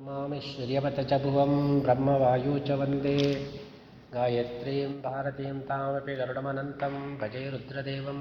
[0.00, 3.16] नमामीश्वर्यवत च भुवं ब्रह्मवायु च वंदे
[4.14, 8.20] गायत्रीं, भारतीं तामपि गरुडमनन्तं, भजे रुद्रदेवं।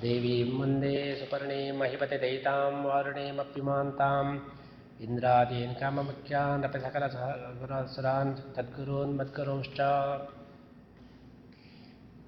[0.00, 1.72] देवीं वंदे सुपर्णीं
[2.84, 4.38] वारुणीमप्युमान्ताम्
[5.00, 9.80] इन्द्रादीन् काममुख्यान् अपि सकलसुरान् तद्गुरून् मद्गुरूंश्च।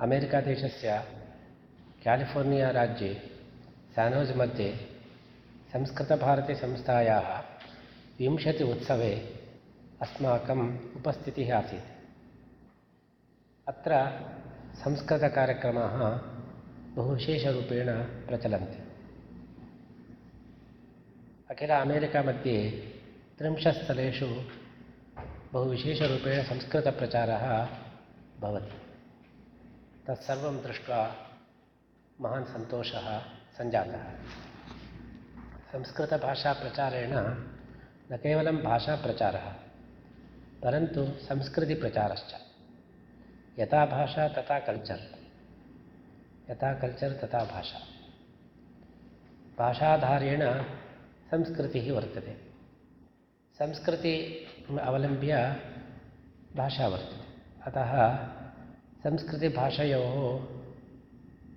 [0.01, 1.03] अमेरिकादेशस्य
[2.03, 2.73] क्यालिफोर्निया
[3.97, 4.71] सानोस् मध्ये
[5.73, 7.56] संस्कृतभारतीसंस्थायाः
[8.19, 9.15] विंशति उत्सवे
[10.03, 11.85] अस्माकम् उपस्थितिः आसीत्।
[13.69, 13.91] अत्र
[14.75, 15.99] संस्कृतकार्यक्रमाः
[16.97, 18.79] बहु विशेषरूपेण प्रचलन्ति।
[21.51, 22.71] अखिल अमेरिकामध्ये
[23.39, 24.43] त्रिंशत् स्थलेषु
[25.53, 27.69] बहु विशेषरूपेण संस्कृतप्रचारः
[28.41, 28.73] भवति।
[30.07, 31.15] तत्सर्वं दृष्ट्वा
[32.21, 33.21] महान् सन्तोषः
[33.59, 34.03] सञ्जातः।
[35.73, 37.13] संस्कृतभाषाप्रचारेण
[38.13, 39.53] न केवलं भाषाप्रचारः,
[40.63, 42.35] परन्तु संस्कृतिप्रचारश्च।
[43.59, 45.17] यथा भाषा, तथा कल्चर्।
[46.51, 47.79] यथा कल्चर्, तथा भाषा।
[49.59, 50.63] भाषाधारेण
[51.31, 52.37] संस्कृतिः वर्तते।
[53.55, 54.47] संस्कृति
[54.81, 55.57] अवलम्ब्य
[56.57, 57.27] भाषा वर्तते।
[57.63, 58.17] अतः
[59.03, 60.39] संस्कृतिभाषयोः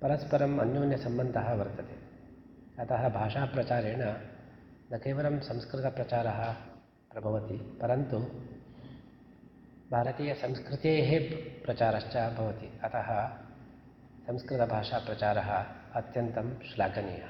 [0.02, 2.00] परस्परम् अन्योन्यसम्बन्धः वर्तते।
[2.82, 4.29] अतः भाषाप्रचारेण
[4.92, 6.56] न केवलं संस्कृतप्रचारः
[7.12, 8.18] प्रभवति, परन्तु
[9.90, 11.10] भारतीयसंस्कृतेः
[11.64, 13.30] प्रचारश्च भवति। अतः
[14.26, 17.28] संस्कृतभाषाप्रचारः अत्यन्तं श्लाघनीयः।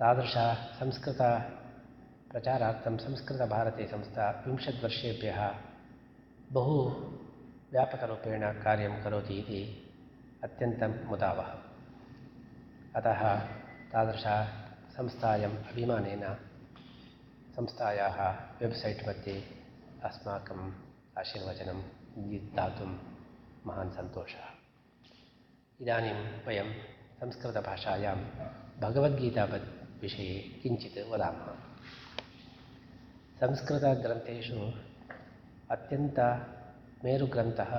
[0.00, 5.54] तादृशसंस्कृतप्रचारार्थं संस्कृतभारतीसंस्था विंशद्वर्षेभ्यः
[6.52, 6.90] बहु
[7.72, 9.92] व्यापकरूपेण कार्यं करोति इति
[10.44, 11.54] अत्यन्तं मुदावः।
[12.96, 13.38] अतः
[15.00, 16.22] तादृशसंस्थायाम् अभिमानेन
[17.56, 18.18] संस्थायाः
[18.60, 19.44] वेब्सैट् मध्ये
[20.04, 20.72] अस्माकम्
[21.18, 21.78] आशीर्वचनं
[22.56, 22.98] दातुं
[23.66, 24.44] महान् सन्तोषः।
[25.80, 26.14] इदानीं
[26.46, 26.72] वयं
[27.20, 28.16] संस्कृतभाषायां
[28.80, 31.56] भगवद्गीतावद् विषये किञ्चित् वदामः।
[33.40, 34.72] संस्कृतग्रन्थेषु
[35.70, 37.72] अत्यन्तमेरुग्रन्थः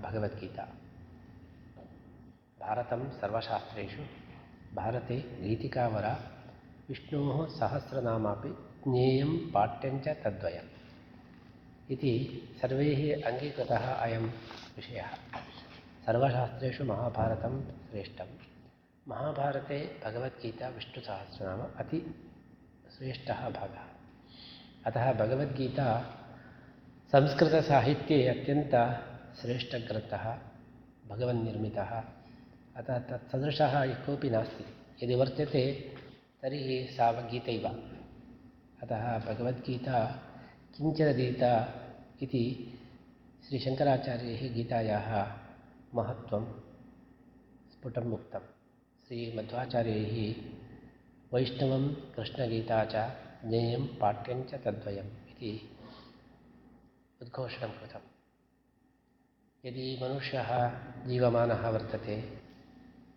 [0.00, 0.68] भगवद्गीता।
[2.60, 4.02] भारतं सर्वशास्त्रेषु
[4.74, 6.33] भारते गीतिकावरा
[6.88, 10.68] विष्णोः सहस्रनामापि ज्ञेयं पाठ्यञ्च तद्वयम्।
[11.90, 14.30] इति सर्वैः अङ्गीकृतः अयं
[14.76, 15.06] विषयः।
[16.06, 18.26] सर्वशास्त्रेषु महाभारतं श्रेष्ठं
[19.08, 23.84] महाभारते भगवद्गीता विष्णुसहस्रनाम अतिश्रेष्ठः भागः।
[24.86, 26.16] अतः भगवद्गीता
[27.12, 30.38] संस्कृतसाहित्ये अत्यन्तश्रेष्ठग्रन्थः
[31.08, 32.02] भगवन्निर्मितः।
[32.76, 35.94] अतः तत्सदृशः कोऽपि नास्ति। यदि वर्तते
[36.44, 37.10] तर्हि सा
[38.82, 39.98] अतः भगवद्गीता
[40.76, 41.52] किञ्चिदधीता
[42.22, 42.42] इति
[43.46, 45.08] श्रीशङ्कराचार्यैः गीतायाः
[45.98, 46.44] महत्त्वं
[47.72, 48.44] स्फुटम् उक्तं
[49.06, 50.18] श्रीमध्वाचार्यैः
[51.34, 53.06] वैष्णवं कृष्णगीता च
[53.48, 55.52] ज्ञेयं पाठ्यञ्च तद्वयम् इति
[59.64, 60.50] यदि मनुष्यः
[61.08, 62.20] जीवमानः वर्तते,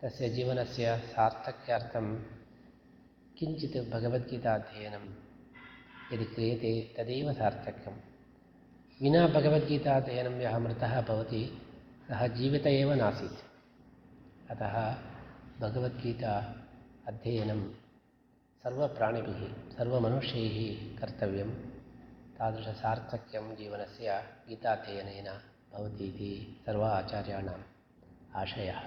[0.02, 2.37] तस्य जीवनस्य सार्थक्यार्थं
[3.40, 5.16] किञ्चित् भगवद्गीताध्ययनं
[6.14, 7.94] यदि क्रियते तदेव सार्थक्यं।
[9.02, 11.62] विना भगवद्गीताध्ययनं यः मृतः भवति,
[12.08, 13.40] सः जीवित एव नासीत्।
[14.52, 14.96] अतः
[15.59, 16.56] भगवद्गीता
[17.08, 17.64] अध्ययनं
[18.64, 19.47] सर्वप्राणिभिः,
[19.78, 21.52] सर्वमनुष्यैः कर्तव्यं।
[22.38, 25.26] तादृशसार्थक्यं जीवनस्य गीताध्ययनेन
[25.74, 27.64] भवति इति सर्व आचार्याणाम्
[28.36, 28.80] आशयः।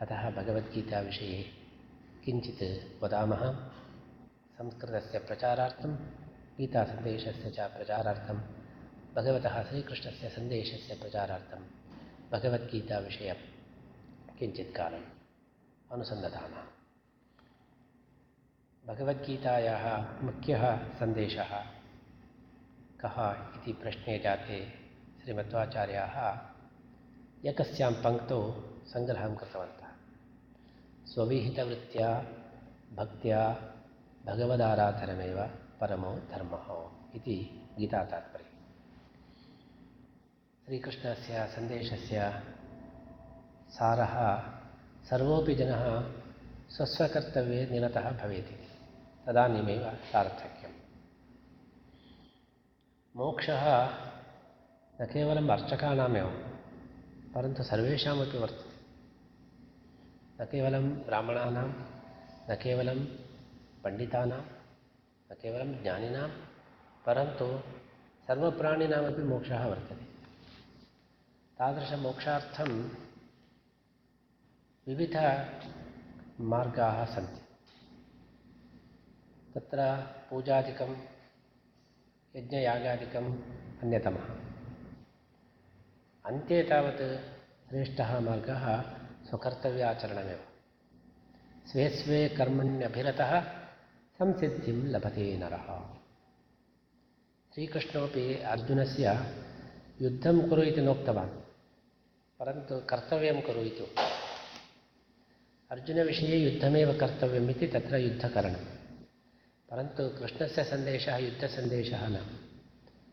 [0.00, 1.65] अतः भगवद्गीताविषये
[2.26, 3.52] किञ्चित् वदामः।
[4.58, 5.96] संस्कृतस्य प्रचारार्थं,
[6.58, 8.40] गीतासन्देशस्य च प्रचारार्थं,
[9.16, 11.60] भगवतः श्रीकृष्णस्य सन्देशस्य प्रचारार्थं
[12.32, 13.34] भगवद्गीताविषयं
[14.38, 15.04] किञ्चित् कालम्
[15.92, 16.64] अनुसन्दधामः
[18.86, 19.86] भगवद्गीतायाः
[20.22, 21.52] मुख्यः सन्देशः
[23.04, 23.16] कः
[23.56, 24.70] इति प्रश्ने जाते
[25.22, 26.16] श्रीमध्वाचार्याः
[27.50, 28.40] एकस्यां पङ्क्तौ
[28.86, 29.85] सङ्ग्रहं कृतवन्तः।
[31.10, 32.10] स्वविहितवृत्त्या
[32.96, 33.40] भक्त्या
[34.26, 35.38] भगवदाराधनमेव
[35.80, 36.66] परमो धर्मः
[37.16, 37.36] इति
[37.78, 38.54] गीतातात्पर्यम्
[40.64, 42.18] श्रीकृष्णस्य सन्देशस्य
[43.76, 44.14] सारः
[45.10, 45.84] सर्वोऽपि जनः
[46.74, 48.68] स्वस्वकर्तव्ये निरतः भवेत् इति।
[49.26, 50.72] तदानीमेव सार्थक्यं
[53.16, 53.64] मोक्षः
[54.98, 56.28] न केवलम् अर्चकानामेव,
[57.34, 58.65] परन्तु सर्वेषामपि वर्तते
[60.40, 61.72] न केवलं ब्राह्मणानां,
[62.50, 63.06] न केवलं
[63.84, 64.40] पण्डितानां,
[65.32, 66.28] न केवलं ज्ञानिनां,
[67.06, 67.60] परन्तु
[68.26, 70.06] सर्वप्राणिनामपि मोक्षः वर्तते।
[71.58, 72.88] तादृशमोक्षार्थं
[74.86, 77.40] विविधमार्गाः सन्ति।
[79.54, 80.96] तत्र पूजादिकं,
[82.36, 83.42] यज्ञयागादिकम्
[83.82, 84.24] अन्यतमः।
[86.24, 88.96] अन्ते तावत् श्रेष्ठः मार्गः
[89.28, 90.40] स्वकर्तव्याचरणमेव।
[91.70, 93.40] स्वे स्वे कर्मण्यभिरतः
[94.18, 95.68] संसिद्धिं लभते नरः।
[97.54, 99.34] श्रीकृष्णोपि अर्जुनस्य
[100.02, 101.30] युद्धं कुरु इति नोक्तवान्,
[102.38, 103.86] परन्तु कर्तव्यं कुरु इति
[105.70, 108.64] अर्जुनविषये युद्धमेव कर्तव्यम् इति तत्र युद्धकरणं।
[109.70, 112.16] परन्तु कृष्णस्य सन्देशः युद्धसन्देशः न,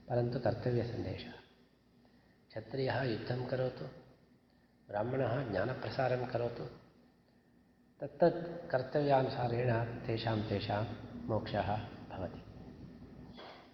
[0.09, 1.31] परन्तु कर्तव्यसन्देशः।
[2.49, 4.02] क्षत्रियः युद्धं करोतु।
[4.93, 6.63] ब्राह्मणः ज्ञानप्रसारं करोतु।
[8.01, 10.83] तत्तत् कर्तव्यानुसारेण तेषां तेषां
[11.27, 11.77] मोक्षः
[12.09, 12.41] भवति।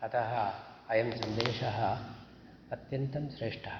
[0.04, 0.54] अतः
[0.90, 1.98] अयं सन्देशः
[2.72, 3.72] अत्यन्तं श्रेष्ठः।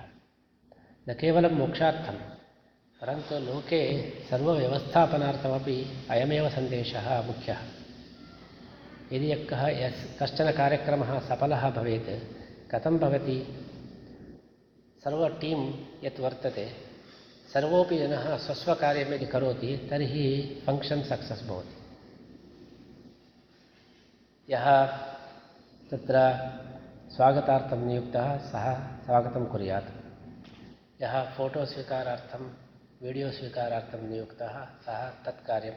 [1.10, 2.14] न केवलं मोक्षार्थं
[3.02, 7.58] परन्तु लोके सर्वव्यवस्थापनार्थमपि अयमेव सन्देशः मुख्यः।
[9.12, 12.40] यदि यः यस् कश्चन कार्यक्रमः सफलः भवेत्
[12.72, 13.68] कथं भवति?
[15.04, 15.74] सर्व टीम्
[16.06, 16.89] यत् वर्तते
[17.54, 21.76] सर्वोपि जनः स्वस्वकार्यं यदि करोति, तर्हि फङ्क्षन् सक्सस् भवति।
[24.54, 24.86] यः
[25.92, 26.16] तत्र
[27.16, 29.90] स्वागतार्थं नियुक्तः, सः स्वागतं कुर्यात्।
[31.02, 32.54] यः फ़ोटो स्वीकारार्थं,
[33.02, 35.74] वीडियो स्वीकारार्थं नियुक्तः, सः तत् कार्यं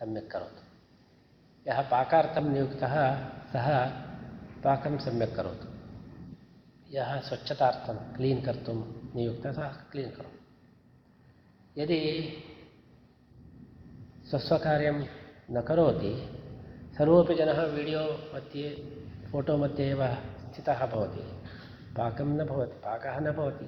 [0.00, 0.62] सम्यक् करोतु।
[1.70, 3.86] यः पाकार्थं नियुक्तः, सः
[4.64, 5.68] पाकं सम्यक् करोतु।
[6.90, 8.82] यः स्वच्छतार्थं क्लीन् कर्तुं
[9.14, 10.35] नियुक्तः, सः क्लीन् करोतु।
[11.78, 12.32] यदि
[14.30, 15.04] स्वस्वकार्यं
[15.50, 16.38] न करोति,
[16.98, 18.00] सर्वोपि जनः वीडियो
[18.34, 18.70] मध्ये,
[19.32, 21.20] फ़ोटो मध्ये एव स्थितः भवति।
[21.96, 23.66] पाकं न भवति, पाकः न भवति,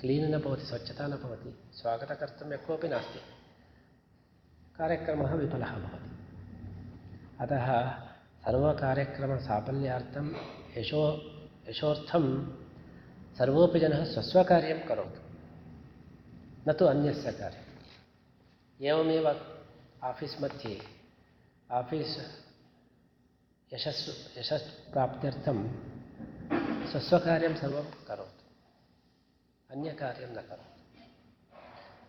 [0.00, 3.18] क्लीन् न भवति, स्वच्छता न भवति स्वागतकर्तुं यः कोऽपि नास्ति।
[4.78, 6.10] कार्यक्रमः विफलः भवति।
[7.40, 7.90] अतः
[8.46, 10.32] सर्वकार्यक्रमसाफल्यार्थं
[10.78, 11.30] यशो
[11.68, 12.46] यशोर्थं
[13.38, 15.29] सर्वोपि जनः स्वस्वकार्यं करोतु।
[16.68, 19.28] न तु अन्यस्य कार्यम् एवमेव
[20.02, 20.82] आफीस् मध्ये
[21.70, 22.18] आफीस्
[23.74, 25.58] यशस् यशस् प्राप्त्यर्थं
[26.90, 28.44] स्वस्वकार्यं सर्वं करोतु।
[29.70, 30.80] अन्यकार्यं न करोतु।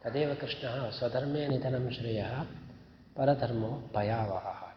[0.04, 2.44] तदेव कृष्णः स्वधर्मे निधनं श्रेयः
[3.18, 4.68] परधर्मो भयावहः।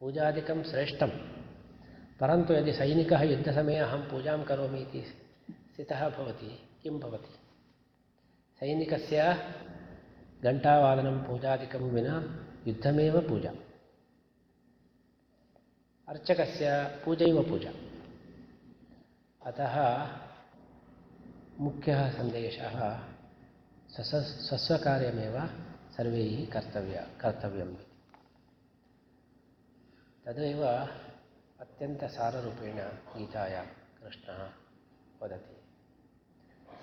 [0.00, 1.08] पूजादिकं श्रेष्ठं,
[2.20, 5.02] परन्तु यदि सैनिकः युद्धसमये अहं पूजां करोमि इति
[5.74, 7.43] स्थितः भवति, किं भवति?
[8.60, 9.36] सैनिकस्य
[10.44, 13.50] घण्टावादनं पूजादिकं विना युद्धमेव पूजा।
[16.08, 16.70] अर्चकस्य
[17.04, 17.70] पूजैव पूजा।
[19.46, 20.06] अतः
[21.60, 22.98] मुख्यः सन्देशः
[23.90, 24.14] स्वस
[24.48, 25.46] स्वस्वकार्यमेव
[25.96, 27.76] सर्वैः कर्तव्य, कर्तव्यम्
[30.26, 30.66] तदेव
[31.60, 32.76] अत्यन्तसाररूपेण
[33.18, 34.50] गीतायां कृष्णः
[35.22, 35.63] वदति।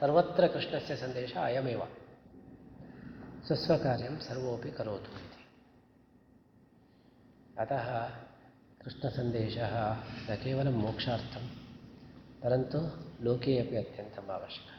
[0.01, 1.87] सर्वत्र कृष्णस्य सन्देशः अयमेव।
[3.47, 5.43] स्वस्वकार्यं सर्वोपि करोतु इति।
[7.59, 8.09] अतः
[8.83, 11.47] कृष्णसन्देशः न केवलं मोक्षार्थं,
[12.43, 12.77] परन्तु
[13.23, 14.75] लोके अपि अत्यन्तम् आवश्यकः।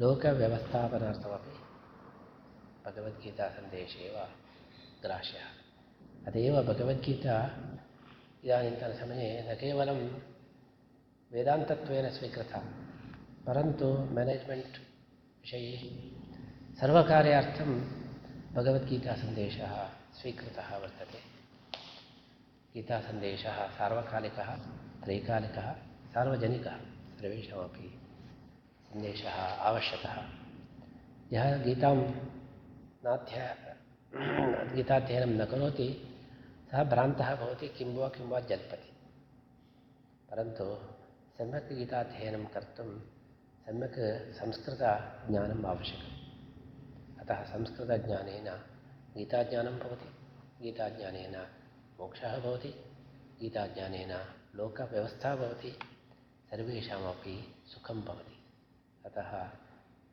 [0.00, 1.58] लोकव्यवस्थापनार्थमपि
[2.90, 4.26] भगवद्गीतासन्देशे एव
[5.02, 5.44] ग्राह्यः।
[6.26, 7.46] अतएव भगवद्गीता
[8.44, 10.06] इदानीन्तनसमये न केवलं
[11.32, 12.91] वेदान्तत्वेन स्वीकृता
[13.46, 14.76] परन्तु मेनेज्मेण्ट्
[15.42, 15.78] विषये
[16.80, 17.80] सर्वकार्यार्थं
[18.54, 19.88] भगवद्गीतासन्देशः
[20.20, 21.18] स्वीकृतः वर्तते।
[22.74, 24.54] गीतासन्देशः सार्वकालिकः,
[25.04, 25.72] त्रैकालिकः,
[26.14, 26.76] सार्वजनिकः,
[27.18, 28.00] सर्वेषामपि
[28.92, 30.22] सन्देशः आवश्यकः।
[31.32, 31.96] यः गीतां
[33.04, 33.56] नाध्या,
[34.74, 36.18] गीताध्ययनं न करोति,
[36.70, 38.92] सः भ्रान्तः भवति, किं वा किं वा जल्पति।
[40.30, 40.78] परन्तु
[41.38, 43.11] सम्यक् गीताध्ययनं कर्तुं
[43.62, 46.12] सम्यक् संस्कृतज्ञानम् आवश्यकम्।
[47.20, 48.44] अतः संस्कृतज्ञानेन
[49.16, 50.16] गीताज्ञानं भवति,
[50.62, 51.46] गीताज्ञानेन
[52.00, 52.68] मोक्षः भवति,
[53.40, 54.12] गीताज्ञानेन
[54.54, 55.78] लोकव्यवस्था भवति,
[56.50, 58.44] सर्वेषामपि सुखं भवति।
[59.06, 59.44] अतः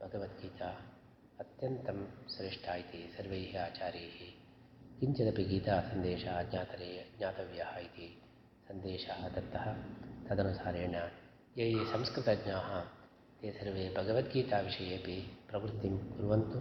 [0.05, 0.81] भगवद्गीता
[1.39, 4.33] अत्यन्तं श्रेष्ठा इति सर्वैः आचार्यैः
[4.99, 8.21] किञ्चिदपि गीतासन्देशः ज्ञातरे, ज्ञातव्यः इति
[8.67, 9.73] सन्देशः दत्तः।
[10.29, 10.95] तदनुसारेण
[11.57, 12.98] ये ये संस्कृतज्ञाः
[13.41, 15.13] ते सर्वे भगवद्गीताविषयेपि
[15.49, 16.59] प्रवृत्तिं कुर्वन्तु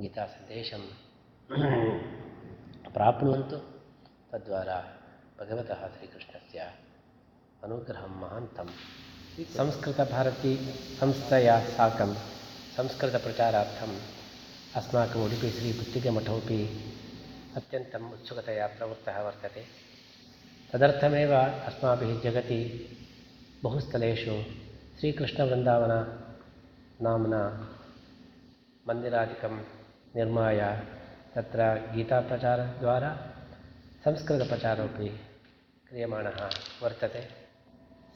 [0.00, 0.82] गीतासन्देशं
[2.96, 3.56] प्राप्नुवन्तु।
[4.32, 4.78] तद्वारा
[5.40, 6.58] भगवतः श्रीकृष्णस्य
[7.64, 8.68] अनुग्रहं महान्तं
[9.56, 10.52] संस्कृतभारती
[11.00, 12.14] संस्थया साकं
[12.76, 13.96] संस्कृतप्रचारार्थम्
[14.76, 16.60] अस्माकम् उडुपि श्रीपुत्तिकमठोपि
[17.56, 19.64] अत्यन्तम् उत्सुकतया प्रवृत्तः वर्तते।
[20.72, 22.60] तदर्थमेव अस्माभिः जगति
[23.62, 24.65] बहुस्थलेषु
[25.00, 25.90] श्रीकृष्णवृन्दावन
[27.04, 27.40] नाम्ना
[28.88, 29.54] मन्दिरादिकं
[30.16, 30.60] निर्माय
[31.34, 31.60] तत्र
[31.94, 33.10] गीताप्रचारद्वारा
[34.04, 35.08] संस्कृतप्रचारोपि
[35.88, 36.40] क्रियमाणः
[36.82, 37.22] वर्तते।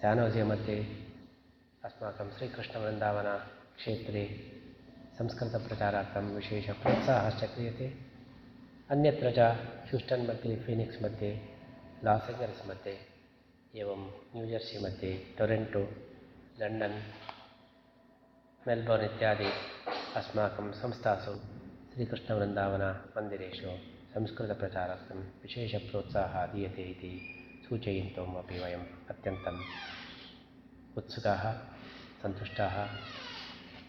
[0.01, 0.79] स्यानोजि मध्ये
[1.85, 4.25] अस्माकं श्रीकृष्णवृन्दावनक्षेत्रे
[5.19, 7.89] संस्कृतप्रचारार्थं विशेषप्रोत्साहश्च क्रियते।
[8.91, 9.39] अन्यत्र च
[9.89, 11.33] ह्यूस्टन् मध्ये, फीनिक्स् मध्ये,
[12.05, 12.97] लास् एञ्जलस् मध्ये,
[13.81, 14.01] एवं
[14.35, 15.85] न्यूजर्सी मध्ये, टोरेण्टो
[16.61, 16.97] लण्डन्
[18.67, 19.51] मेल्बोर्न् इत्यादि
[20.19, 21.33] अस्माकं संस्थासु
[21.93, 23.71] श्रीकृष्णवृन्दावनमन्दिरेषु
[24.15, 27.13] संस्कृतप्रचारार्थं विशेषप्रोत्साहः दीयते इति
[27.69, 29.61] सूचयितुम् अपि वयम् अत्यन्तम्
[30.99, 31.45] उत्सुकाः
[32.23, 32.77] सन्तुष्टाः।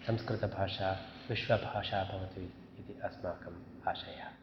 [0.07, 0.91] संस्कृतभाषा
[1.29, 2.41] विश्वभाषा भवतु
[2.79, 3.59] इति अस्माकम्
[3.89, 4.40] आशयः